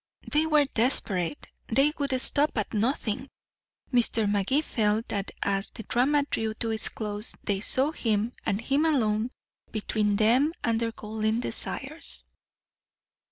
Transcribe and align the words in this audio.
They 0.31 0.47
were 0.47 0.65
desperate; 0.65 1.47
they 1.67 1.93
would 1.99 2.19
stop 2.19 2.57
at 2.57 2.73
nothing; 2.73 3.29
Mr. 3.93 4.27
Magee 4.27 4.61
felt 4.63 5.09
that 5.09 5.29
as 5.43 5.69
the 5.69 5.83
drama 5.83 6.23
drew 6.31 6.55
to 6.55 6.71
its 6.71 6.89
close 6.89 7.35
they 7.43 7.59
saw 7.59 7.91
him 7.91 8.33
and 8.43 8.59
him 8.59 8.85
alone 8.85 9.29
between 9.71 10.15
them 10.15 10.53
and 10.63 10.79
their 10.79 10.91
golden 10.91 11.39
desires. 11.39 12.23